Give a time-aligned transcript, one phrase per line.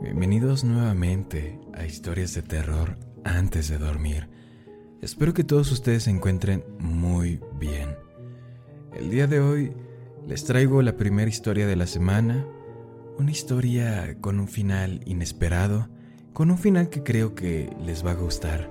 [0.00, 4.28] Bienvenidos nuevamente a Historias de Terror antes de dormir.
[5.02, 7.96] Espero que todos ustedes se encuentren muy bien.
[8.94, 9.72] El día de hoy
[10.24, 12.46] les traigo la primera historia de la semana,
[13.18, 15.88] una historia con un final inesperado,
[16.32, 18.70] con un final que creo que les va a gustar.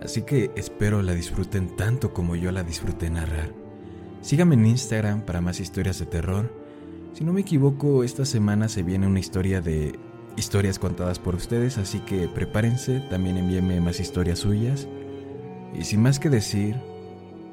[0.00, 3.52] Así que espero la disfruten tanto como yo la disfruté narrar.
[4.20, 6.54] Síganme en Instagram para más historias de terror.
[7.14, 9.98] Si no me equivoco, esta semana se viene una historia de
[10.36, 14.86] historias contadas por ustedes, así que prepárense, también envíenme más historias suyas.
[15.74, 16.76] Y sin más que decir,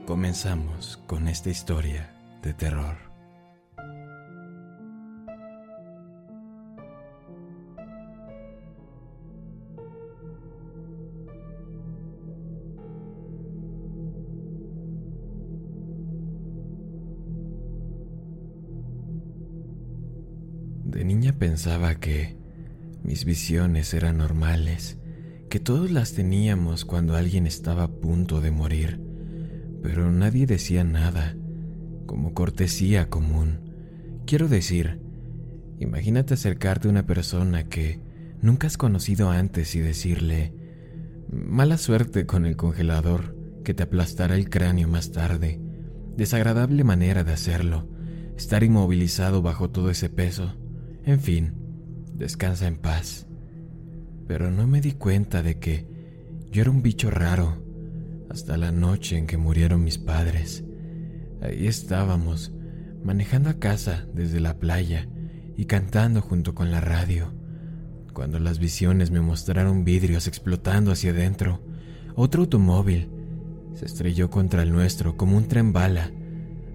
[0.06, 2.98] comenzamos con esta historia de terror.
[20.86, 22.36] De niña pensaba que
[23.10, 25.00] mis visiones eran normales,
[25.50, 29.02] que todos las teníamos cuando alguien estaba a punto de morir,
[29.82, 31.36] pero nadie decía nada,
[32.06, 34.22] como cortesía común.
[34.28, 35.02] Quiero decir,
[35.80, 38.00] imagínate acercarte a una persona que
[38.44, 40.54] nunca has conocido antes y decirle,
[41.32, 45.60] mala suerte con el congelador que te aplastará el cráneo más tarde,
[46.16, 47.90] desagradable manera de hacerlo,
[48.38, 50.54] estar inmovilizado bajo todo ese peso,
[51.06, 51.59] en fin,
[52.20, 53.26] descansa en paz.
[54.28, 55.88] Pero no me di cuenta de que
[56.52, 57.64] yo era un bicho raro
[58.30, 60.64] hasta la noche en que murieron mis padres.
[61.42, 62.54] Ahí estábamos,
[63.04, 65.08] manejando a casa desde la playa
[65.56, 67.34] y cantando junto con la radio,
[68.14, 71.62] cuando las visiones me mostraron vidrios explotando hacia adentro.
[72.16, 73.10] Otro automóvil
[73.74, 76.12] se estrelló contra el nuestro como un tren bala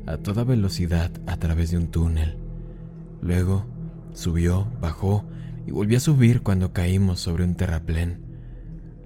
[0.06, 2.38] a toda velocidad a través de un túnel.
[3.21, 3.66] Luego
[4.15, 5.25] subió, bajó
[5.67, 8.21] y volví a subir cuando caímos sobre un terraplén.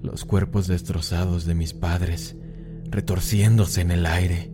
[0.03, 2.37] Los cuerpos destrozados de mis padres,
[2.91, 4.51] retorciéndose en el aire.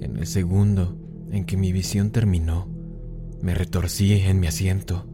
[0.00, 0.96] En el segundo
[1.30, 2.68] en que mi visión terminó,
[3.42, 5.08] me retorcí en mi asiento.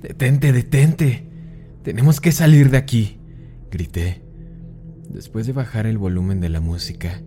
[0.00, 1.28] Detente, detente.
[1.82, 3.18] Tenemos que salir de aquí,
[3.70, 4.22] grité.
[5.08, 7.22] Después de bajar el volumen de la música,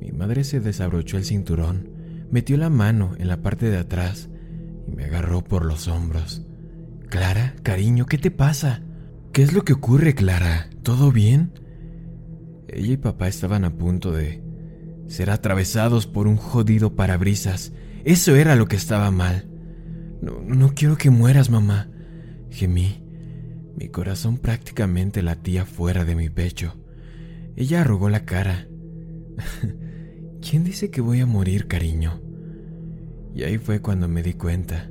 [0.00, 1.90] mi madre se desabrochó el cinturón,
[2.30, 4.28] metió la mano en la parte de atrás
[4.86, 6.45] y me agarró por los hombros.
[7.08, 8.82] Clara, cariño, ¿qué te pasa?
[9.32, 10.68] ¿Qué es lo que ocurre, Clara?
[10.82, 11.52] ¿Todo bien?
[12.68, 14.42] Ella y papá estaban a punto de
[15.06, 17.72] ser atravesados por un jodido parabrisas.
[18.04, 19.48] Eso era lo que estaba mal.
[20.20, 21.88] No, no quiero que mueras, mamá.
[22.50, 23.02] Gemí.
[23.76, 26.76] Mi corazón prácticamente latía fuera de mi pecho.
[27.56, 28.66] Ella arrugó la cara.
[30.40, 32.20] ¿Quién dice que voy a morir, cariño?
[33.34, 34.90] Y ahí fue cuando me di cuenta.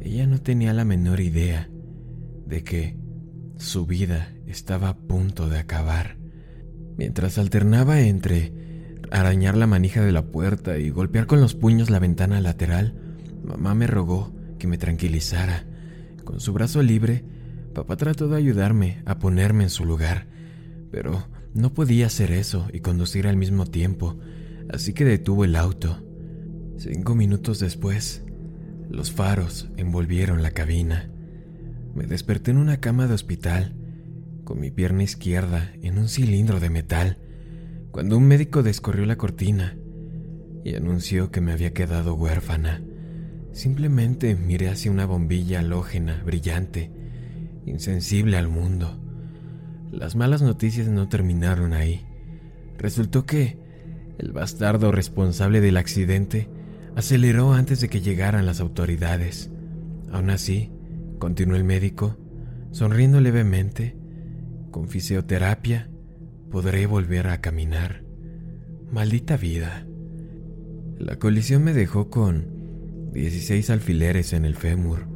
[0.00, 1.68] Ella no tenía la menor idea
[2.46, 2.96] de que
[3.56, 6.16] su vida estaba a punto de acabar.
[6.96, 8.52] Mientras alternaba entre
[9.10, 12.94] arañar la manija de la puerta y golpear con los puños la ventana lateral,
[13.42, 15.66] mamá me rogó que me tranquilizara.
[16.24, 17.24] Con su brazo libre,
[17.74, 20.26] papá trató de ayudarme a ponerme en su lugar,
[20.90, 24.18] pero no podía hacer eso y conducir al mismo tiempo,
[24.72, 26.02] así que detuvo el auto.
[26.78, 28.24] Cinco minutos después,
[28.90, 31.08] los faros envolvieron la cabina.
[31.94, 33.76] Me desperté en una cama de hospital,
[34.44, 37.18] con mi pierna izquierda en un cilindro de metal,
[37.92, 39.76] cuando un médico descorrió la cortina
[40.64, 42.82] y anunció que me había quedado huérfana.
[43.52, 46.90] Simplemente miré hacia una bombilla halógena brillante,
[47.66, 49.00] insensible al mundo.
[49.92, 52.06] Las malas noticias no terminaron ahí.
[52.76, 53.58] Resultó que
[54.18, 56.48] el bastardo responsable del accidente
[56.96, 59.50] Aceleró antes de que llegaran las autoridades.
[60.12, 60.70] Aún así,
[61.18, 62.16] continuó el médico,
[62.72, 63.96] sonriendo levemente,
[64.70, 65.90] con fisioterapia
[66.50, 68.02] podré volver a caminar.
[68.90, 69.86] Maldita vida.
[70.98, 75.06] La colisión me dejó con 16 alfileres en el fémur,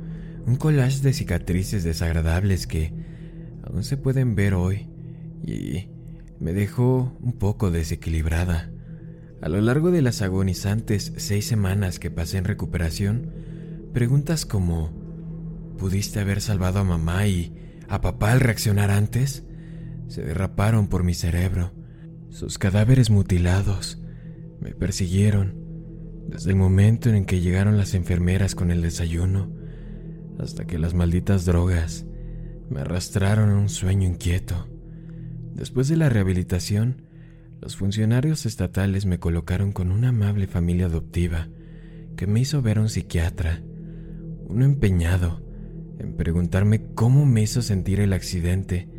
[0.46, 2.92] un collage de cicatrices desagradables que
[3.64, 4.88] aún se pueden ver hoy
[5.44, 5.88] y
[6.40, 8.70] me dejó un poco desequilibrada.
[9.40, 13.30] A lo largo de las agonizantes seis semanas que pasé en recuperación,
[13.92, 14.90] preguntas como
[15.78, 17.56] ¿pudiste haber salvado a mamá y
[17.88, 19.44] a papá al reaccionar antes,
[20.08, 21.72] se derraparon por mi cerebro.
[22.30, 24.00] Sus cadáveres mutilados
[24.60, 25.54] me persiguieron
[26.28, 29.52] desde el momento en que llegaron las enfermeras con el desayuno
[30.38, 32.06] hasta que las malditas drogas
[32.70, 34.68] me arrastraron a un sueño inquieto.
[35.54, 37.02] Después de la rehabilitación,
[37.64, 41.48] los funcionarios estatales me colocaron con una amable familia adoptiva
[42.14, 43.62] que me hizo ver a un psiquiatra,
[44.46, 45.42] uno empeñado
[45.98, 48.90] en preguntarme cómo me hizo sentir el accidente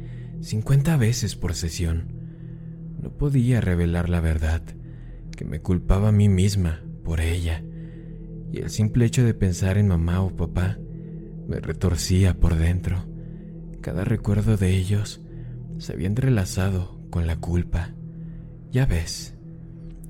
[0.41, 2.11] 50 veces por sesión.
[2.99, 4.63] No podía revelar la verdad,
[5.37, 7.63] que me culpaba a mí misma por ella,
[8.51, 10.79] y el simple hecho de pensar en mamá o papá
[11.47, 13.05] me retorcía por dentro.
[13.81, 15.21] Cada recuerdo de ellos
[15.77, 17.93] se había entrelazado con la culpa.
[18.71, 19.35] Ya ves,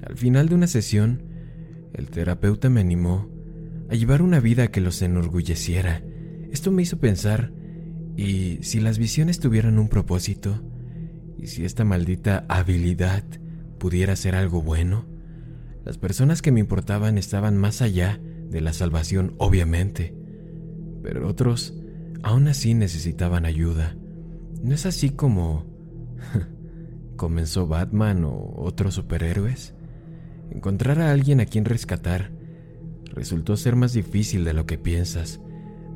[0.05, 1.23] al final de una sesión,
[1.93, 3.29] el terapeuta me animó
[3.89, 6.03] a llevar una vida que los enorgulleciera.
[6.51, 7.53] Esto me hizo pensar,
[8.17, 10.61] ¿y si las visiones tuvieran un propósito?
[11.37, 13.23] ¿Y si esta maldita habilidad
[13.77, 15.05] pudiera ser algo bueno?
[15.83, 18.19] Las personas que me importaban estaban más allá
[18.49, 20.15] de la salvación, obviamente,
[21.03, 21.79] pero otros
[22.23, 23.95] aún así necesitaban ayuda.
[24.63, 25.65] ¿No es así como
[27.15, 29.73] comenzó Batman o otros superhéroes?
[30.51, 32.31] Encontrar a alguien a quien rescatar
[33.13, 35.39] resultó ser más difícil de lo que piensas.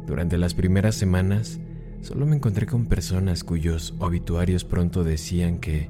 [0.07, 1.60] Durante las primeras semanas,
[2.01, 5.89] solo me encontré con personas cuyos obituarios pronto decían que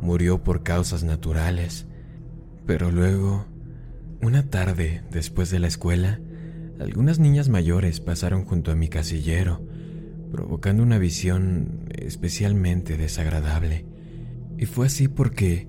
[0.00, 1.86] murió por causas naturales
[2.66, 3.44] pero luego,
[4.20, 6.20] una tarde después de la escuela,
[6.78, 9.66] algunas niñas mayores pasaron junto a mi casillero,
[10.30, 13.84] provocando una visión especialmente desagradable.
[14.58, 15.68] Y fue así porque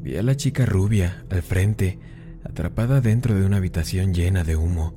[0.00, 1.98] vi a la chica rubia al frente,
[2.44, 4.96] atrapada dentro de una habitación llena de humo,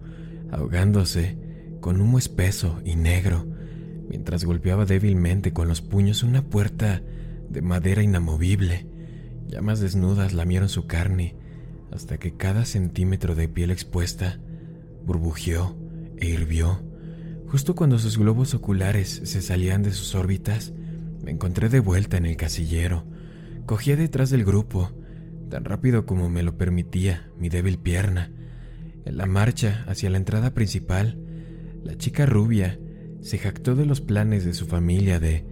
[0.51, 1.37] ahogándose
[1.79, 3.45] con humo espeso y negro,
[4.09, 7.01] mientras golpeaba débilmente con los puños una puerta
[7.49, 8.87] de madera inamovible.
[9.47, 11.35] Llamas desnudas lamieron su carne
[11.91, 14.39] hasta que cada centímetro de piel expuesta
[15.05, 15.77] burbujeó
[16.17, 16.81] e hirvió.
[17.47, 20.73] Justo cuando sus globos oculares se salían de sus órbitas,
[21.27, 23.03] me encontré de vuelta en el casillero.
[23.65, 24.93] Cogía detrás del grupo,
[25.49, 28.31] tan rápido como me lo permitía mi débil pierna.
[29.03, 31.19] En la marcha hacia la entrada principal,
[31.83, 32.79] la chica rubia
[33.19, 35.43] se jactó de los planes de su familia de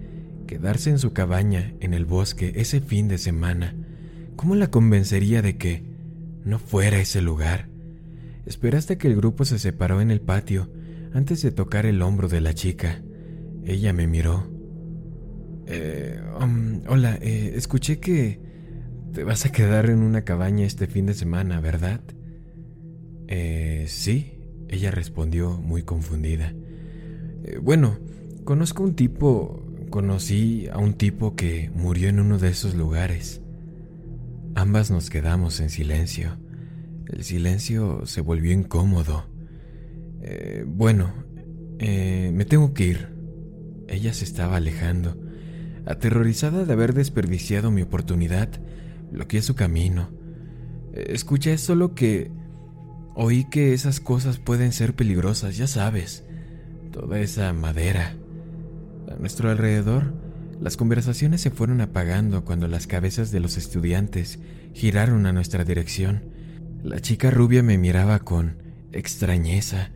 [0.47, 3.75] quedarse en su cabaña en el bosque ese fin de semana
[4.37, 5.83] ¿Cómo la convencería de que
[6.45, 7.67] no fuera ese lugar?
[8.45, 10.71] Esperaste que el grupo se separó en el patio
[11.13, 13.01] antes de tocar el hombro de la chica.
[13.65, 14.54] Ella me miró.
[15.67, 16.21] Eh,
[16.87, 18.39] hola, eh, escuché que
[19.13, 22.01] te vas a quedar en una cabaña este fin de semana, ¿verdad?
[23.27, 24.39] Eh, sí,
[24.69, 26.53] ella respondió muy confundida.
[27.43, 27.97] Eh, bueno,
[28.43, 33.41] conozco un tipo, conocí a un tipo que murió en uno de esos lugares.
[34.53, 36.37] Ambas nos quedamos en silencio.
[37.07, 39.25] El silencio se volvió incómodo.
[40.65, 41.13] Bueno,
[41.79, 43.09] me tengo que ir.
[43.87, 45.24] Ella se estaba alejando.
[45.85, 48.49] Aterrorizada de haber desperdiciado mi oportunidad,
[49.11, 50.09] bloqueé su camino.
[50.93, 52.31] Escuché solo que...
[53.17, 56.25] Oí que esas cosas pueden ser peligrosas, ya sabes.
[56.91, 58.17] Toda esa madera.
[59.09, 60.13] A nuestro alrededor
[60.59, 64.39] las conversaciones se fueron apagando cuando las cabezas de los estudiantes
[64.73, 66.23] giraron a nuestra dirección.
[66.81, 68.57] La chica rubia me miraba con
[68.91, 69.91] extrañeza.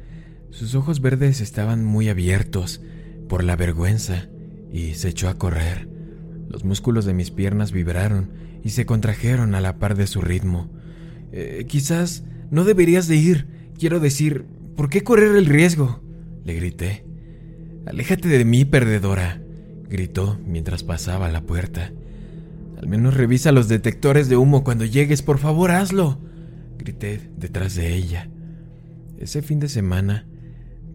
[0.52, 2.82] Sus ojos verdes estaban muy abiertos
[3.30, 4.28] por la vergüenza
[4.72, 5.88] y se echó a correr.
[6.48, 8.32] Los músculos de mis piernas vibraron
[8.64, 10.70] y se contrajeron a la par de su ritmo.
[11.32, 13.48] Eh, quizás no deberías de ir.
[13.78, 14.46] Quiero decir,
[14.76, 16.02] ¿por qué correr el riesgo?
[16.44, 17.06] Le grité.
[17.86, 19.42] Aléjate de mí, perdedora
[19.90, 21.92] gritó mientras pasaba la puerta.
[22.78, 26.20] Al menos revisa los detectores de humo cuando llegues, por favor, hazlo.
[26.78, 28.30] Grité detrás de ella.
[29.18, 30.26] Ese fin de semana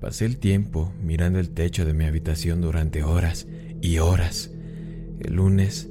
[0.05, 3.47] pasé el tiempo mirando el techo de mi habitación durante horas
[3.81, 4.51] y horas.
[5.19, 5.89] El lunes,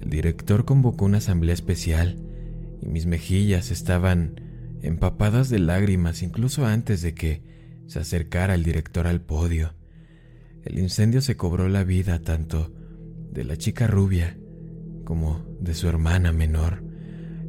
[0.00, 2.16] el director convocó una asamblea especial
[2.80, 4.40] y mis mejillas estaban
[4.80, 7.42] empapadas de lágrimas incluso antes de que
[7.88, 9.74] se acercara el director al podio.
[10.64, 12.72] El incendio se cobró la vida tanto
[13.32, 14.38] de la chica rubia
[15.04, 16.82] como de su hermana menor.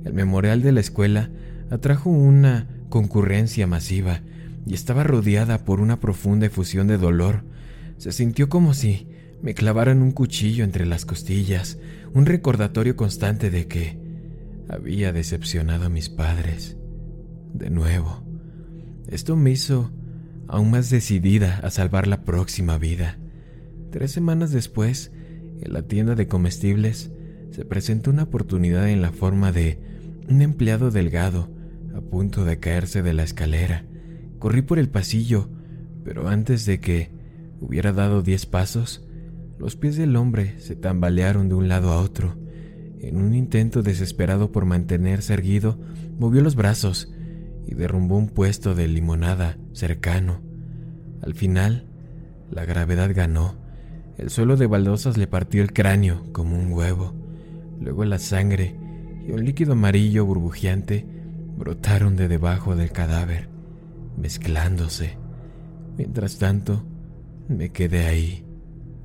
[0.04, 1.32] El memorial de la escuela
[1.70, 4.20] atrajo una concurrencia masiva
[4.66, 7.44] y estaba rodeada por una profunda efusión de dolor.
[7.98, 9.08] Se sintió como si
[9.42, 11.78] me clavaran un cuchillo entre las costillas,
[12.14, 14.00] un recordatorio constante de que
[14.70, 16.78] había decepcionado a mis padres.
[17.54, 18.24] De nuevo,
[19.10, 19.92] esto me hizo
[20.48, 23.18] aún más decidida a salvar la próxima vida.
[23.92, 25.12] Tres semanas después,
[25.62, 27.12] en la tienda de comestibles,
[27.52, 29.80] se presentó una oportunidad en la forma de
[30.28, 31.52] un empleado delgado
[31.96, 33.86] a punto de caerse de la escalera.
[34.44, 35.48] Corrí por el pasillo,
[36.04, 37.10] pero antes de que
[37.62, 39.08] hubiera dado diez pasos,
[39.58, 42.36] los pies del hombre se tambalearon de un lado a otro.
[43.00, 45.80] En un intento desesperado por mantenerse erguido,
[46.20, 47.10] movió los brazos
[47.66, 50.42] y derrumbó un puesto de limonada cercano.
[51.22, 51.88] Al final,
[52.52, 53.56] la gravedad ganó.
[54.18, 57.14] El suelo de baldosas le partió el cráneo como un huevo.
[57.80, 58.76] Luego la sangre
[59.26, 61.08] y un líquido amarillo burbujeante
[61.58, 63.53] brotaron de debajo del cadáver,
[64.18, 65.18] mezclándose.
[65.98, 66.86] Mientras tanto,
[67.48, 68.46] me quedé ahí,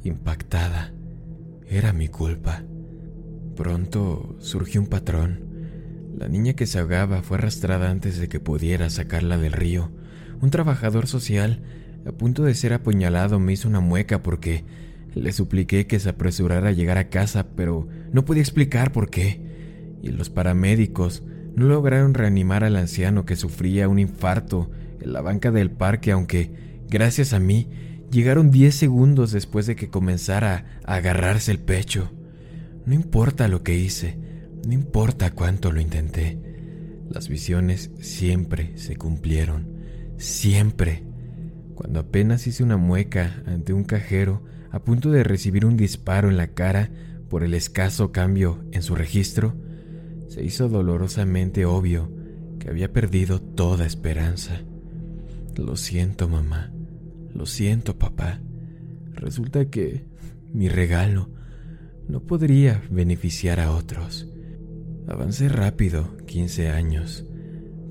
[0.04, 0.92] impactada.
[1.66, 2.62] Era mi culpa.
[3.56, 5.44] Pronto surgió un patrón.
[6.16, 9.90] La niña que se ahogaba fue arrastrada antes de que pudiera sacarla del río.
[10.40, 11.62] Un trabajador social,
[12.06, 14.64] a punto de ser apuñalado, me hizo una mueca porque
[15.14, 19.42] le supliqué que se apresurara a llegar a casa, pero no podía explicar por qué.
[20.02, 21.22] Y los paramédicos
[21.54, 24.70] no lograron reanimar al anciano que sufría un infarto
[25.00, 26.52] en la banca del parque, aunque,
[26.88, 27.68] gracias a mí,
[28.10, 32.10] llegaron diez segundos después de que comenzara a agarrarse el pecho.
[32.86, 34.18] No importa lo que hice,
[34.66, 36.38] no importa cuánto lo intenté,
[37.10, 39.66] las visiones siempre se cumplieron,
[40.16, 41.04] siempre.
[41.74, 46.36] Cuando apenas hice una mueca ante un cajero, a punto de recibir un disparo en
[46.36, 46.90] la cara
[47.28, 49.54] por el escaso cambio en su registro,
[50.28, 52.12] se hizo dolorosamente obvio
[52.58, 54.60] que había perdido toda esperanza.
[55.58, 56.70] Lo siento, mamá.
[57.34, 58.40] Lo siento, papá.
[59.14, 60.04] Resulta que
[60.52, 61.30] mi regalo
[62.06, 64.28] no podría beneficiar a otros.
[65.08, 67.26] Avancé rápido, 15 años.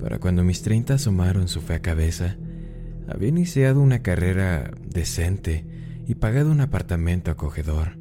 [0.00, 2.38] Para cuando mis 30 asomaron su fea cabeza,
[3.06, 5.66] había iniciado una carrera decente
[6.06, 7.98] y pagado un apartamento acogedor.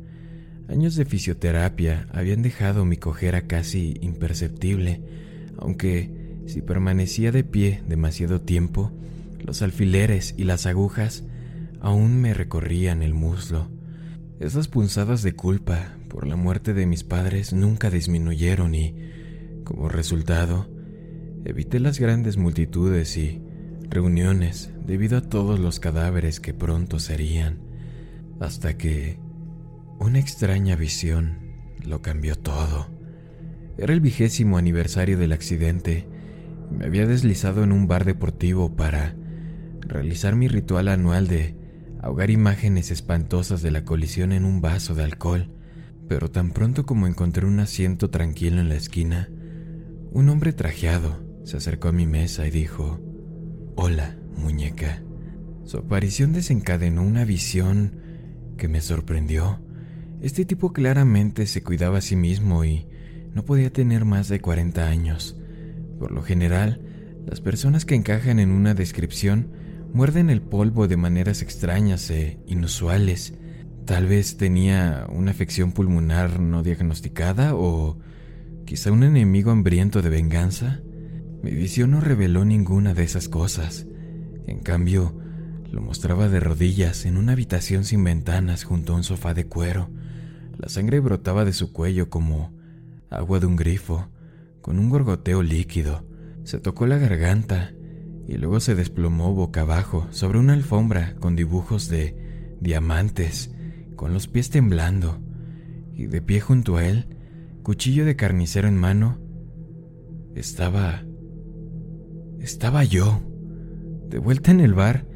[0.69, 5.01] Años de fisioterapia habían dejado mi cojera casi imperceptible,
[5.57, 8.93] aunque si permanecía de pie demasiado tiempo,
[9.47, 11.23] los alfileres y las agujas
[11.79, 13.71] aún me recorrían el muslo.
[14.41, 18.93] Esas punzadas de culpa por la muerte de mis padres nunca disminuyeron y,
[19.63, 20.69] como resultado,
[21.45, 23.41] evité las grandes multitudes y
[23.89, 27.59] reuniones debido a todos los cadáveres que pronto serían
[28.41, 29.17] hasta que
[29.97, 31.37] una extraña visión
[31.85, 32.89] lo cambió todo.
[33.77, 36.05] Era el vigésimo aniversario del accidente
[36.69, 39.15] y me había deslizado en un bar deportivo para
[39.81, 41.55] realizar mi ritual anual de
[42.01, 45.51] ahogar imágenes espantosas de la colisión en un vaso de alcohol.
[46.07, 49.29] Pero tan pronto como encontré un asiento tranquilo en la esquina,
[50.11, 52.99] un hombre trajeado se acercó a mi mesa y dijo,
[53.75, 55.03] Hola, muñeca.
[55.65, 57.99] Su aparición desencadenó una visión
[58.57, 59.59] que me sorprendió.
[60.21, 62.87] Este tipo claramente se cuidaba a sí mismo y
[63.33, 65.37] no podía tener más de 40 años.
[65.99, 66.81] Por lo general,
[67.25, 69.51] las personas que encajan en una descripción
[69.97, 73.33] muerden el polvo de maneras extrañas e inusuales.
[73.85, 77.97] Tal vez tenía una afección pulmonar no diagnosticada o
[78.65, 80.81] quizá un enemigo hambriento de venganza.
[81.41, 83.87] Mi visión no reveló ninguna de esas cosas.
[84.45, 85.19] En cambio,
[85.71, 89.89] lo mostraba de rodillas en una habitación sin ventanas junto a un sofá de cuero.
[90.59, 92.53] La sangre brotaba de su cuello como
[93.09, 94.09] agua de un grifo,
[94.61, 96.05] con un gorgoteo líquido.
[96.43, 97.73] Se tocó la garganta
[98.27, 103.55] y luego se desplomó boca abajo sobre una alfombra con dibujos de diamantes,
[103.95, 105.21] con los pies temblando.
[105.93, 107.17] Y de pie junto a él,
[107.63, 109.17] cuchillo de carnicero en mano,
[110.35, 111.03] estaba...
[112.39, 113.21] estaba yo.
[114.09, 115.07] De vuelta en el bar,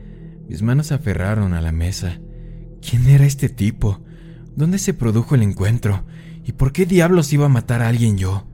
[0.48, 2.20] mis manos aferraron a la mesa.
[2.82, 4.00] ¿Quién era este tipo?
[4.56, 6.06] ¿Dónde se produjo el encuentro?
[6.46, 8.48] ¿Y por qué diablos iba a matar a alguien yo?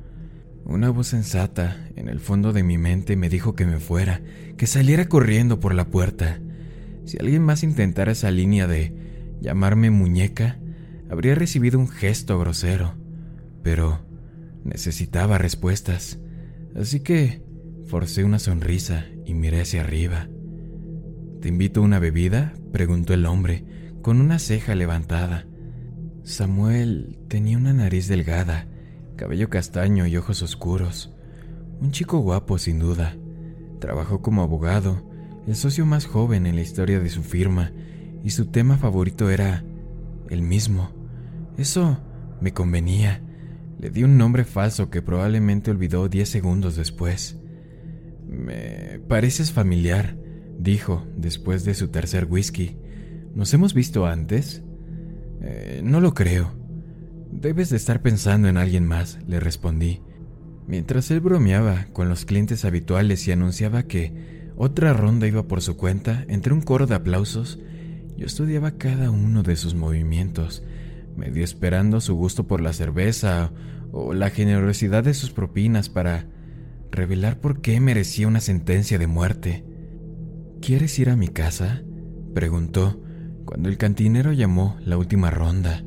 [0.66, 4.22] Una voz sensata en el fondo de mi mente me dijo que me fuera,
[4.58, 6.40] que saliera corriendo por la puerta.
[7.06, 8.94] Si alguien más intentara esa línea de
[9.40, 10.60] llamarme muñeca,
[11.10, 12.96] habría recibido un gesto grosero.
[13.64, 14.00] Pero
[14.64, 16.20] necesitaba respuestas,
[16.76, 17.42] así que
[17.86, 20.28] forcé una sonrisa y miré hacia arriba.
[21.42, 22.54] ¿Te invito a una bebida?
[22.72, 23.64] preguntó el hombre,
[24.02, 25.46] con una ceja levantada.
[26.24, 28.68] Samuel tenía una nariz delgada,
[29.16, 31.14] cabello castaño y ojos oscuros.
[31.80, 33.16] Un chico guapo, sin duda.
[33.80, 35.04] Trabajó como abogado,
[35.48, 37.72] el socio más joven en la historia de su firma,
[38.24, 39.64] y su tema favorito era
[40.30, 40.92] el mismo.
[41.58, 42.00] Eso
[42.42, 43.22] me convenía.
[43.80, 47.38] Le di un nombre falso que probablemente olvidó diez segundos después.
[48.28, 50.18] Me pareces familiar,
[50.60, 52.78] dijo después de su tercer whisky.
[53.36, 54.64] ¿Nos hemos visto antes?
[55.42, 56.52] Eh, no lo creo.
[57.32, 60.02] Debes de estar pensando en alguien más, le respondí.
[60.68, 65.78] Mientras él bromeaba con los clientes habituales y anunciaba que otra ronda iba por su
[65.78, 67.60] cuenta, entre un coro de aplausos,
[68.18, 70.64] yo estudiaba cada uno de sus movimientos,
[71.16, 73.54] medio esperando su gusto por la cerveza
[73.92, 76.28] o la generosidad de sus propinas para
[76.92, 79.64] revelar por qué merecía una sentencia de muerte.
[80.62, 81.84] ¿Quieres ir a mi casa?
[82.34, 83.02] preguntó
[83.46, 85.84] cuando el cantinero llamó la última ronda.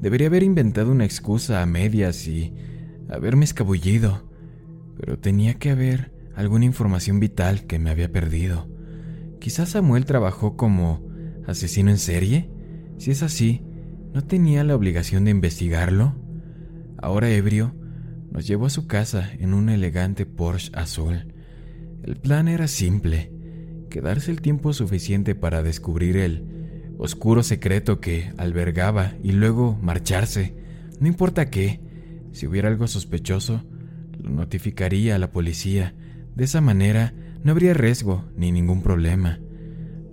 [0.00, 2.54] Debería haber inventado una excusa a medias y
[3.08, 4.28] haberme escabullido,
[4.98, 8.68] pero tenía que haber alguna información vital que me había perdido.
[9.40, 11.06] Quizás Samuel trabajó como
[11.46, 12.50] asesino en serie.
[12.98, 13.62] Si es así,
[14.12, 16.14] ¿no tenía la obligación de investigarlo?
[16.96, 17.74] Ahora ebrio,
[18.30, 21.32] nos llevó a su casa en un elegante Porsche azul.
[22.02, 23.32] El plan era simple,
[23.90, 30.54] quedarse el tiempo suficiente para descubrir el oscuro secreto que albergaba y luego marcharse.
[31.00, 31.80] No importa qué,
[32.38, 33.64] si hubiera algo sospechoso,
[34.22, 35.96] lo notificaría a la policía.
[36.36, 39.40] De esa manera no habría riesgo ni ningún problema.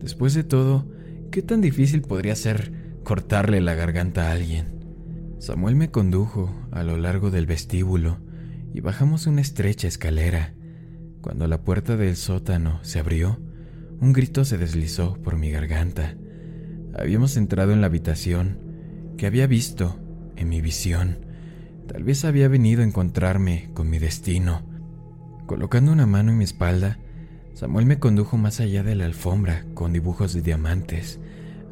[0.01, 0.89] Después de todo,
[1.29, 2.71] ¿qué tan difícil podría ser
[3.03, 5.35] cortarle la garganta a alguien?
[5.37, 8.17] Samuel me condujo a lo largo del vestíbulo
[8.73, 10.55] y bajamos una estrecha escalera.
[11.21, 13.39] Cuando la puerta del sótano se abrió,
[14.01, 16.15] un grito se deslizó por mi garganta.
[16.97, 19.99] Habíamos entrado en la habitación que había visto
[20.35, 21.23] en mi visión.
[21.87, 24.63] Tal vez había venido a encontrarme con mi destino.
[25.45, 26.97] Colocando una mano en mi espalda,
[27.53, 31.19] Samuel me condujo más allá de la alfombra con dibujos de diamantes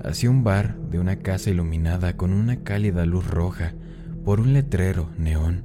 [0.03, 3.73] hacia un bar de una casa iluminada con una cálida luz roja
[4.23, 5.63] por un letrero neón.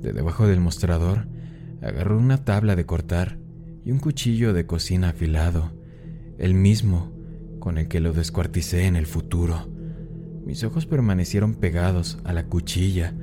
[0.00, 1.26] De debajo del mostrador
[1.82, 3.38] agarró una tabla de cortar
[3.84, 5.72] y un cuchillo de cocina afilado,
[6.38, 7.12] el mismo
[7.60, 9.68] con el que lo descuarticé en el futuro.
[10.44, 13.14] Mis ojos permanecieron pegados a la cuchilla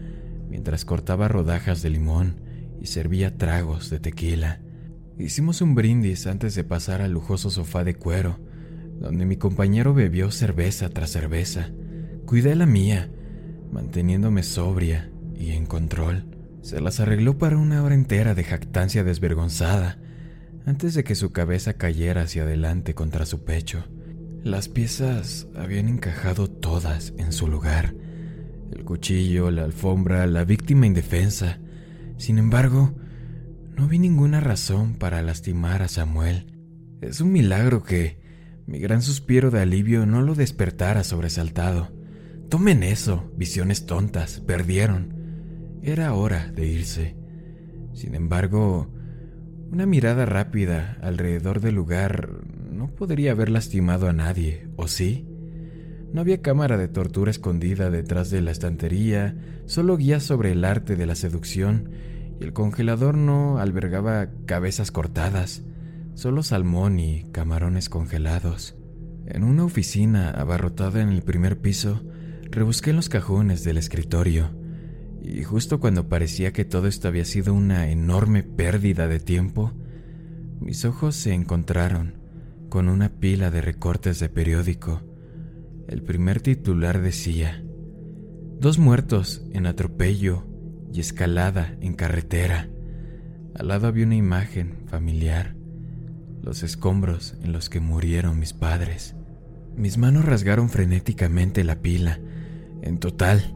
[0.49, 2.41] mientras cortaba rodajas de limón
[2.81, 4.61] y servía tragos de tequila.
[5.17, 8.39] Hicimos un brindis antes de pasar al lujoso sofá de cuero
[8.99, 11.71] donde mi compañero bebió cerveza tras cerveza.
[12.25, 13.09] Cuidé la mía,
[13.71, 16.25] manteniéndome sobria y en control.
[16.61, 19.99] Se las arregló para una hora entera de jactancia desvergonzada,
[20.65, 23.85] antes de que su cabeza cayera hacia adelante contra su pecho.
[24.43, 27.95] Las piezas habían encajado todas en su lugar.
[28.71, 31.59] El cuchillo, la alfombra, la víctima indefensa.
[32.17, 32.95] Sin embargo,
[33.75, 36.53] no vi ninguna razón para lastimar a Samuel.
[37.01, 38.19] Es un milagro que,
[38.65, 41.91] mi gran suspiro de alivio no lo despertara sobresaltado.
[42.49, 45.13] Tomen eso, visiones tontas, perdieron.
[45.81, 47.15] Era hora de irse.
[47.93, 48.91] Sin embargo,
[49.71, 52.29] una mirada rápida alrededor del lugar
[52.71, 55.27] no podría haber lastimado a nadie, ¿o sí?
[56.13, 60.95] No había cámara de tortura escondida detrás de la estantería, solo guías sobre el arte
[60.95, 61.89] de la seducción,
[62.39, 65.63] y el congelador no albergaba cabezas cortadas
[66.17, 68.75] solo salmón y camarones congelados.
[69.27, 72.01] En una oficina abarrotada en el primer piso,
[72.49, 74.49] rebusqué en los cajones del escritorio,
[75.21, 79.73] y justo cuando parecía que todo esto había sido una enorme pérdida de tiempo,
[80.59, 82.15] mis ojos se encontraron
[82.69, 85.03] con una pila de recortes de periódico.
[85.87, 87.63] El primer titular decía,
[88.59, 90.45] Dos muertos en atropello
[90.93, 92.69] y escalada en carretera.
[93.55, 95.57] Al lado había una imagen familiar
[96.47, 99.15] los escombros en los que murieron mis padres.
[99.75, 102.19] Mis manos rasgaron frenéticamente la pila.
[102.81, 103.53] En total,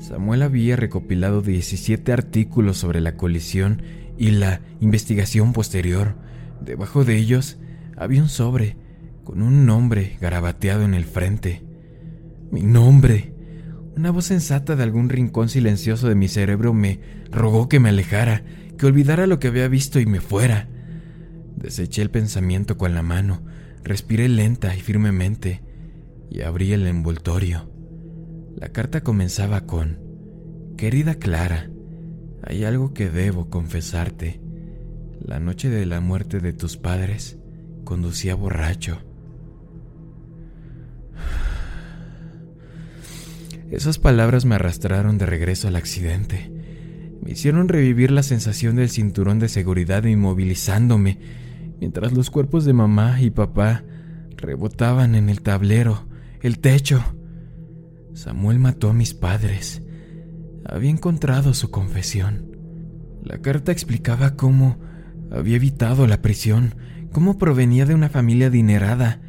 [0.00, 3.80] Samuel había recopilado 17 artículos sobre la colisión
[4.18, 6.16] y la investigación posterior.
[6.60, 7.58] Debajo de ellos
[7.96, 8.76] había un sobre
[9.22, 11.62] con un nombre garabateado en el frente.
[12.52, 13.32] Mi nombre.
[13.96, 18.44] Una voz sensata de algún rincón silencioso de mi cerebro me rogó que me alejara,
[18.76, 20.68] que olvidara lo que había visto y me fuera.
[21.56, 23.42] Deseché el pensamiento con la mano,
[23.82, 25.62] respiré lenta y firmemente
[26.28, 27.72] y abrí el envoltorio.
[28.54, 29.98] La carta comenzaba con,
[30.76, 31.70] Querida Clara,
[32.42, 34.42] hay algo que debo confesarte.
[35.24, 37.38] La noche de la muerte de tus padres
[37.84, 38.98] conducía borracho.
[43.72, 46.52] Esas palabras me arrastraron de regreso al accidente.
[47.22, 51.18] Me hicieron revivir la sensación del cinturón de seguridad inmovilizándome
[51.80, 53.82] mientras los cuerpos de mamá y papá
[54.36, 56.06] rebotaban en el tablero,
[56.42, 57.02] el techo.
[58.12, 59.82] Samuel mató a mis padres.
[60.66, 62.54] Había encontrado su confesión.
[63.24, 64.80] La carta explicaba cómo
[65.30, 66.74] había evitado la prisión,
[67.10, 69.22] cómo provenía de una familia adinerada.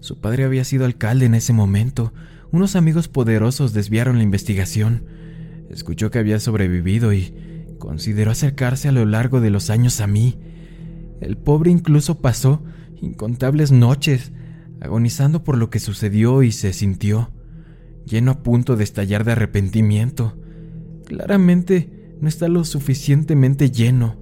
[0.00, 2.14] Su padre había sido alcalde en ese momento,
[2.52, 5.04] unos amigos poderosos desviaron la investigación.
[5.70, 7.34] Escuchó que había sobrevivido y
[7.78, 10.38] consideró acercarse a lo largo de los años a mí.
[11.20, 12.62] El pobre incluso pasó
[13.00, 14.32] incontables noches
[14.80, 17.30] agonizando por lo que sucedió y se sintió,
[18.06, 20.38] lleno a punto de estallar de arrepentimiento.
[21.04, 24.16] Claramente no está lo suficientemente lleno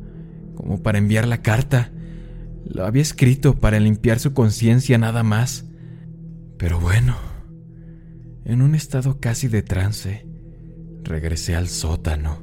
[0.57, 1.93] como para enviar la carta.
[2.67, 5.67] Lo había escrito para limpiar su conciencia nada más.
[6.59, 7.17] Pero bueno,
[8.49, 10.27] en un estado casi de trance,
[11.05, 12.43] regresé al sótano.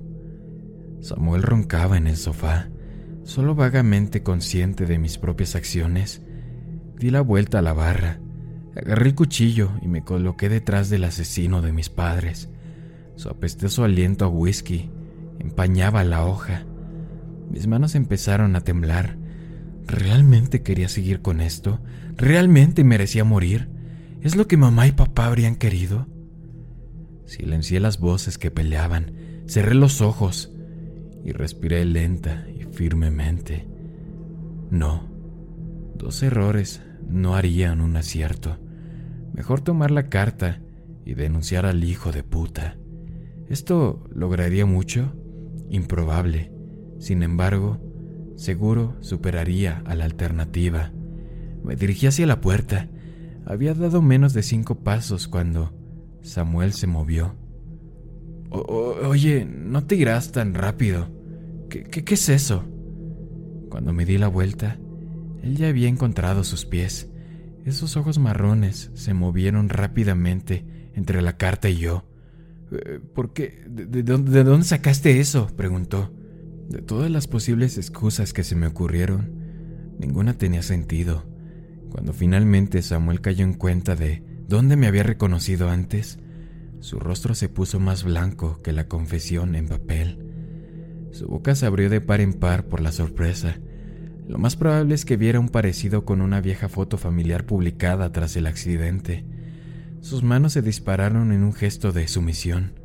[1.02, 2.70] Samuel roncaba en el sofá,
[3.24, 6.22] solo vagamente consciente de mis propias acciones.
[7.00, 8.20] Di la vuelta a la barra,
[8.78, 12.50] agarré el cuchillo y me coloqué detrás del asesino de mis padres.
[13.16, 14.92] Su apestoso aliento a whisky
[15.40, 16.66] empañaba la hoja.
[17.50, 19.18] Mis manos empezaron a temblar.
[19.88, 21.80] ¿Realmente quería seguir con esto?
[22.16, 23.75] ¿Realmente merecía morir?
[24.26, 26.08] ¿Es lo que mamá y papá habrían querido?
[27.28, 30.52] Silencié las voces que peleaban, cerré los ojos
[31.24, 33.68] y respiré lenta y firmemente.
[34.72, 35.08] No,
[35.94, 38.58] dos errores no harían un acierto.
[39.32, 40.60] Mejor tomar la carta
[41.06, 42.78] y denunciar al hijo de puta.
[43.48, 45.14] ¿Esto lograría mucho?
[45.70, 46.52] Improbable.
[46.98, 47.78] Sin embargo,
[48.38, 50.92] seguro superaría a la alternativa.
[51.64, 52.90] Me dirigí hacia la puerta.
[53.46, 55.72] Había dado menos de cinco pasos cuando
[56.22, 57.36] Samuel se movió.
[58.50, 61.08] oye, no te irás tan rápido.
[61.70, 62.64] ¿Qué, ¿Qué, es eso?
[63.70, 64.80] Cuando me di la vuelta,
[65.44, 67.12] él ya había encontrado sus pies.
[67.66, 72.06] Esos ojos marrones se movieron rápidamente entre la carta y yo.
[72.72, 73.64] Eh, ¿Por qué?
[73.68, 74.04] ¿De, de
[74.44, 75.48] dónde sacaste eso?
[75.56, 76.12] preguntó.
[76.70, 79.32] De todas las posibles excusas que se me ocurrieron,
[80.00, 81.35] ninguna tenía sentido.
[81.90, 86.20] Cuando finalmente Samuel cayó en cuenta de dónde me había reconocido antes,
[86.80, 90.26] su rostro se puso más blanco que la confesión en papel.
[91.12, 93.58] Su boca se abrió de par en par por la sorpresa.
[94.28, 98.36] Lo más probable es que viera un parecido con una vieja foto familiar publicada tras
[98.36, 99.26] el accidente.
[100.02, 102.80] Sus manos se dispararon en un gesto de sumisión.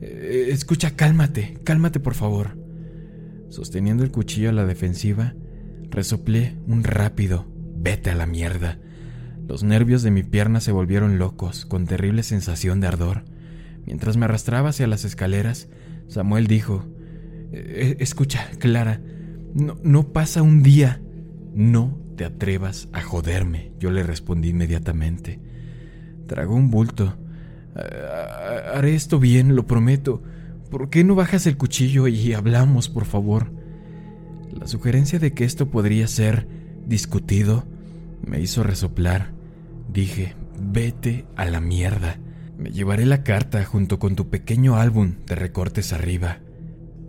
[0.00, 2.56] Eh, escucha, cálmate, cálmate por favor.
[3.48, 5.34] Sosteniendo el cuchillo a la defensiva,
[5.90, 7.46] resoplé un rápido
[7.80, 8.78] vete a la mierda.
[9.46, 13.24] Los nervios de mi pierna se volvieron locos, con terrible sensación de ardor.
[13.86, 15.68] Mientras me arrastraba hacia las escaleras,
[16.08, 16.84] Samuel dijo,
[17.52, 19.00] eh, escucha, Clara,
[19.54, 21.00] no, no pasa un día.
[21.54, 25.40] No te atrevas a joderme, yo le respondí inmediatamente.
[26.26, 27.16] Tragó un bulto.
[28.74, 30.22] Haré esto bien, lo prometo.
[30.70, 33.52] ¿Por qué no bajas el cuchillo y hablamos, por favor?
[34.52, 36.46] La sugerencia de que esto podría ser
[36.88, 37.64] discutido
[38.24, 39.32] me hizo resoplar.
[39.92, 42.18] Dije, vete a la mierda.
[42.58, 46.38] Me llevaré la carta junto con tu pequeño álbum de recortes arriba.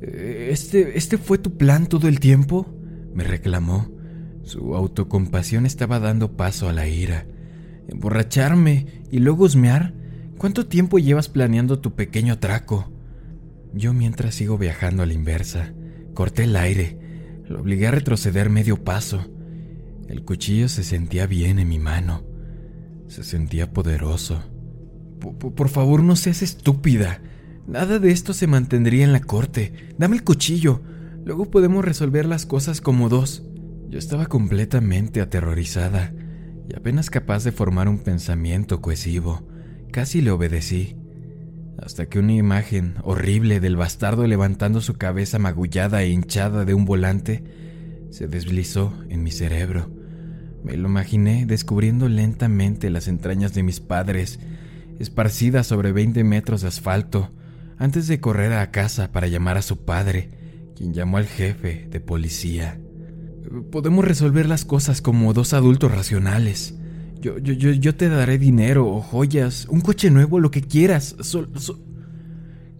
[0.01, 2.73] ¿Este, ¿Este fue tu plan todo el tiempo?
[3.13, 3.89] me reclamó.
[4.43, 7.25] Su autocompasión estaba dando paso a la ira.
[7.87, 9.93] ¿Emborracharme y luego husmear?
[10.37, 12.91] ¿Cuánto tiempo llevas planeando tu pequeño atraco?
[13.73, 15.73] Yo mientras sigo viajando a la inversa,
[16.13, 16.97] corté el aire,
[17.47, 19.25] lo obligué a retroceder medio paso.
[20.09, 22.23] El cuchillo se sentía bien en mi mano,
[23.07, 24.41] se sentía poderoso.
[25.19, 27.21] Por, favor, no seas estúpida.
[27.67, 29.71] Nada de esto se mantendría en la corte.
[29.99, 30.81] Dame el cuchillo.
[31.25, 33.43] Luego podemos resolver las cosas como dos.
[33.87, 36.11] Yo estaba completamente aterrorizada
[36.67, 39.47] y apenas capaz de formar un pensamiento cohesivo.
[39.91, 40.95] Casi le obedecí
[41.77, 46.85] hasta que una imagen horrible del bastardo levantando su cabeza magullada e hinchada de un
[46.85, 47.43] volante
[48.09, 49.98] se deslizó en mi cerebro.
[50.63, 54.39] Me lo imaginé descubriendo lentamente las entrañas de mis padres,
[54.99, 57.31] esparcidas sobre 20 metros de asfalto,
[57.77, 60.29] antes de correr a casa para llamar a su padre,
[60.75, 62.79] quien llamó al jefe de policía.
[63.71, 66.75] Podemos resolver las cosas como dos adultos racionales.
[67.21, 71.15] Yo, yo, yo, te daré dinero o joyas, un coche nuevo, lo que quieras.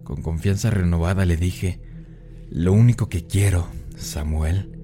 [0.04, 1.80] Con confianza renovada le dije,
[2.50, 4.79] lo único que quiero, Samuel,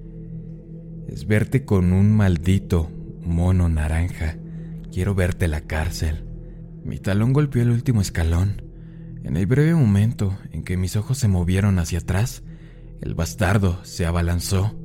[1.07, 2.91] es verte con un maldito
[3.23, 4.35] mono naranja.
[4.91, 6.25] Quiero verte la cárcel.
[6.83, 8.61] Mi talón golpeó el último escalón.
[9.23, 12.43] En el breve momento en que mis ojos se movieron hacia atrás,
[13.01, 14.77] el bastardo se abalanzó.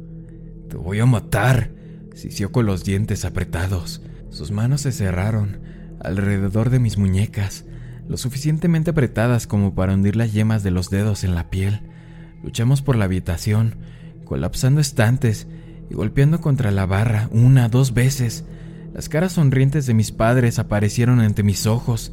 [0.69, 1.73] Te voy a matar,
[2.15, 4.03] sisió con los dientes apretados.
[4.31, 5.61] Sus manos se cerraron
[6.01, 7.65] alrededor de mis muñecas,
[8.09, 11.81] lo suficientemente apretadas como para hundir las yemas de los dedos en la piel.
[12.43, 13.77] Luchamos por la habitación,
[14.25, 15.47] colapsando estantes
[15.91, 18.45] y golpeando contra la barra una, dos veces.
[18.95, 22.13] Las caras sonrientes de mis padres aparecieron ante mis ojos.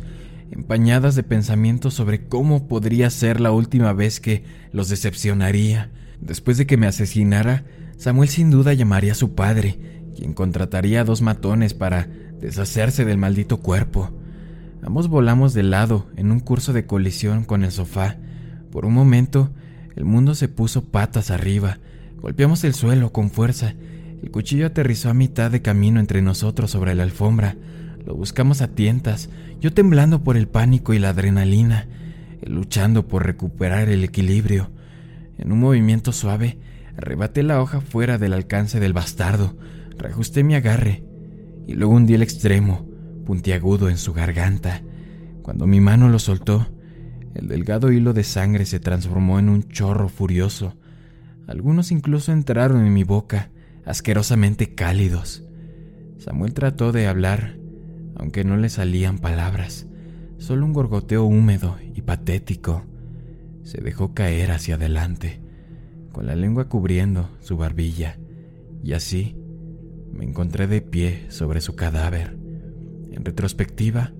[0.51, 5.91] empañadas de pensamientos sobre cómo podría ser la última vez que los decepcionaría.
[6.21, 7.65] Después de que me asesinara,
[7.97, 9.77] Samuel sin duda llamaría a su padre,
[10.15, 12.07] quien contrataría a dos matones para
[12.41, 14.11] deshacerse del maldito cuerpo.
[14.81, 18.17] Ambos volamos de lado en un curso de colisión con el sofá.
[18.71, 19.51] Por un momento,
[19.95, 21.79] el mundo se puso patas arriba.
[22.21, 23.75] Golpeamos el suelo con fuerza.
[24.21, 27.55] El cuchillo aterrizó a mitad de camino entre nosotros sobre la alfombra.
[28.05, 29.29] Lo buscamos a tientas,
[29.61, 31.87] yo temblando por el pánico y la adrenalina,
[32.45, 34.69] luchando por recuperar el equilibrio.
[35.37, 36.57] En un movimiento suave,
[36.97, 39.57] arrebaté la hoja fuera del alcance del bastardo,
[39.97, 41.03] reajusté mi agarre
[41.67, 42.89] y luego hundí el extremo,
[43.25, 44.81] puntiagudo en su garganta.
[45.41, 46.67] Cuando mi mano lo soltó,
[47.35, 50.75] el delgado hilo de sangre se transformó en un chorro furioso.
[51.49, 53.49] Algunos incluso entraron en mi boca,
[53.83, 55.43] asquerosamente cálidos.
[56.19, 57.57] Samuel trató de hablar,
[58.15, 59.87] aunque no le salían palabras,
[60.37, 62.83] solo un gorgoteo húmedo y patético.
[63.63, 65.41] Se dejó caer hacia adelante,
[66.11, 68.19] con la lengua cubriendo su barbilla,
[68.83, 69.35] y así
[70.13, 72.37] me encontré de pie sobre su cadáver.
[73.11, 74.13] En retrospectiva,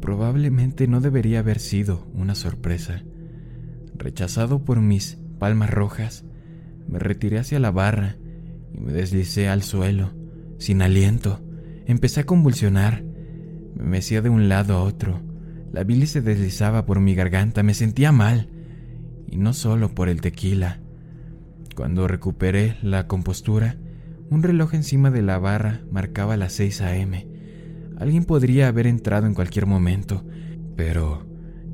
[0.00, 3.04] probablemente no debería haber sido una sorpresa.
[3.94, 6.24] Rechazado por mis palmas rojas,
[6.88, 8.16] me retiré hacia la barra
[8.72, 10.12] y me deslicé al suelo,
[10.58, 11.40] sin aliento.
[11.86, 13.04] Empecé a convulsionar.
[13.74, 15.20] Me mecía de un lado a otro.
[15.72, 17.62] La bilis se deslizaba por mi garganta.
[17.62, 18.50] Me sentía mal.
[19.26, 20.80] Y no solo por el tequila.
[21.74, 23.76] Cuando recuperé la compostura,
[24.30, 27.28] un reloj encima de la barra marcaba las 6 a.m.
[27.98, 30.24] Alguien podría haber entrado en cualquier momento,
[30.76, 31.26] pero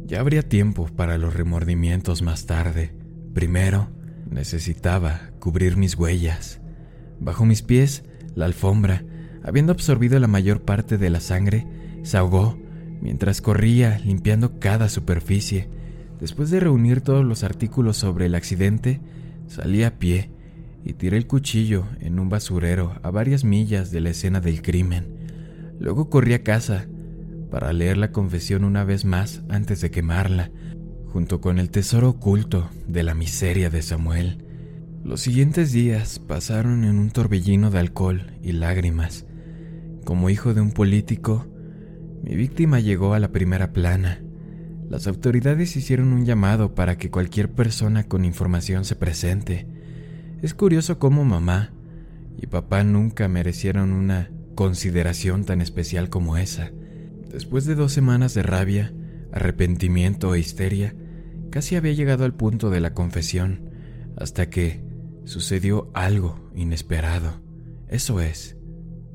[0.05, 2.95] ya habría tiempo para los remordimientos más tarde.
[3.33, 3.89] Primero,
[4.33, 6.61] necesitaba cubrir mis huellas.
[7.21, 9.05] Bajo mis pies, la alfombra,
[9.43, 11.67] habiendo absorbido la mayor parte de la sangre,
[12.03, 12.59] se ahogó
[13.01, 15.69] mientras corría limpiando cada superficie.
[16.21, 19.01] Después de reunir todos los artículos sobre el accidente,
[19.49, 20.31] salí a pie
[20.85, 25.07] y tiré el cuchillo en un basurero a varias millas de la escena del crimen.
[25.79, 26.87] Luego corrí a casa
[27.51, 30.51] para leer la confesión una vez más antes de quemarla,
[31.13, 34.39] junto con el tesoro oculto de la miseria de Samuel.
[35.05, 39.27] Los siguientes días pasaron en un torbellino de alcohol y lágrimas.
[40.05, 41.47] Como hijo de un político,
[42.23, 44.23] mi víctima llegó a la primera plana.
[44.89, 49.67] Las autoridades hicieron un llamado para que cualquier persona con información se presente.
[50.41, 51.73] Es curioso cómo mamá
[52.41, 56.71] y papá nunca merecieron una consideración tan especial como esa.
[57.31, 58.95] Después de dos semanas de rabia,
[59.31, 60.95] arrepentimiento e histeria,
[61.53, 63.71] casi había llegado al punto de la confesión,
[64.17, 64.83] hasta que
[65.25, 67.41] sucedió algo inesperado.
[67.89, 68.57] Eso es,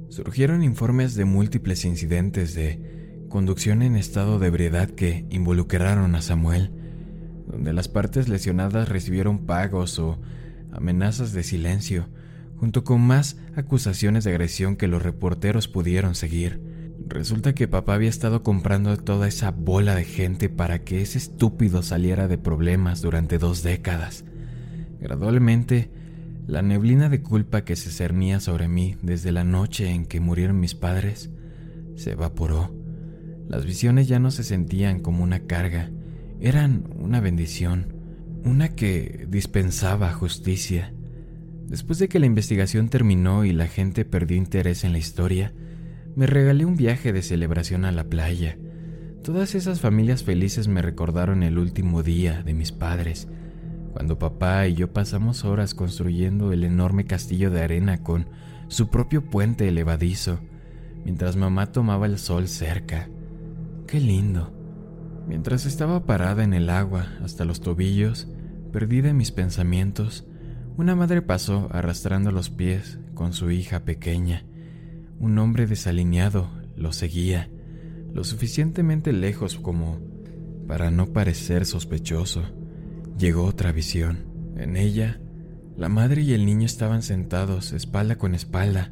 [0.10, 6.71] surgieron informes de múltiples incidentes de conducción en estado de ebriedad que involucraron a Samuel,
[7.47, 10.19] donde las partes lesionadas recibieron pagos o
[10.71, 12.08] amenazas de silencio,
[12.58, 16.62] junto con más acusaciones de agresión que los reporteros pudieron seguir.
[17.10, 21.82] Resulta que papá había estado comprando toda esa bola de gente para que ese estúpido
[21.82, 24.26] saliera de problemas durante dos décadas.
[25.00, 25.89] Gradualmente,
[26.48, 30.60] la neblina de culpa que se cernía sobre mí desde la noche en que murieron
[30.60, 31.30] mis padres
[31.96, 32.76] se evaporó.
[33.48, 35.89] Las visiones ya no se sentían como una carga,
[36.41, 37.93] eran una bendición,
[38.43, 40.93] una que dispensaba justicia.
[41.67, 45.54] Después de que la investigación terminó y la gente perdió interés en la historia,
[46.17, 48.58] me regalé un viaje de celebración a la playa.
[49.23, 53.27] Todas esas familias felices me recordaron el último día de mis padres,
[53.93, 58.25] cuando papá y yo pasamos horas construyendo el enorme castillo de arena con
[58.67, 60.39] su propio puente elevadizo,
[61.06, 63.10] mientras mamá tomaba el sol cerca.
[63.86, 64.51] Qué lindo.
[65.27, 68.27] Mientras estaba parada en el agua hasta los tobillos,
[68.71, 70.25] perdida en mis pensamientos,
[70.77, 74.45] una madre pasó arrastrando los pies con su hija pequeña.
[75.19, 77.49] Un hombre desalineado lo seguía,
[78.13, 79.99] lo suficientemente lejos como
[80.67, 82.43] para no parecer sospechoso.
[83.17, 84.25] Llegó otra visión.
[84.58, 85.19] En ella,
[85.75, 88.91] la madre y el niño estaban sentados espalda con espalda,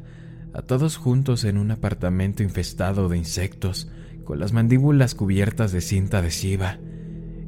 [0.52, 3.90] atados juntos en un apartamento infestado de insectos,
[4.24, 6.78] con las mandíbulas cubiertas de cinta adhesiva.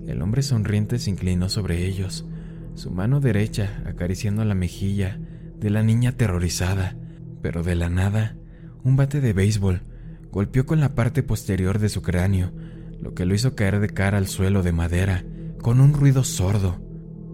[0.07, 2.27] El hombre sonriente se inclinó sobre ellos,
[2.75, 5.19] su mano derecha acariciando la mejilla
[5.59, 6.97] de la niña aterrorizada,
[7.43, 8.38] pero de la nada,
[8.85, 9.83] un bate de béisbol
[10.31, 12.53] golpeó con la parte posterior de su cráneo,
[13.01, 15.25] lo que lo hizo caer de cara al suelo de madera,
[15.63, 16.81] con un ruido sordo.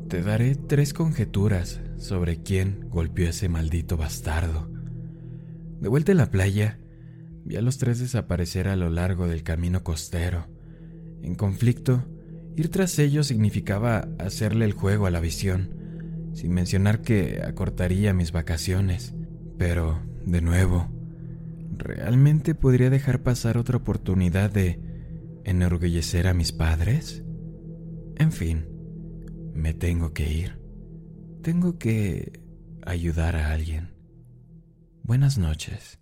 [0.09, 4.71] Te daré tres conjeturas sobre quién golpeó ese maldito bastardo.
[5.81, 6.79] De vuelta en la playa,
[7.45, 10.47] vi a los tres desaparecer a lo largo del camino costero.
[11.23, 12.05] En conflicto,
[12.57, 15.71] ir tras ellos significaba hacerle el juego a la visión,
[16.33, 19.15] sin mencionar que acortaría mis vacaciones.
[19.59, 20.94] Pero, de nuevo,
[21.79, 24.81] ¿realmente podría dejar pasar otra oportunidad de
[25.45, 27.25] enorgullecer a mis padres?
[28.17, 28.67] En fin,
[29.55, 30.61] me tengo que ir.
[31.43, 32.41] Tengo que
[32.87, 33.95] ayudar a alguien.
[35.03, 35.99] Buenas noches.